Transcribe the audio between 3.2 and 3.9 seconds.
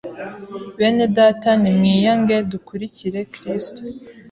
kristo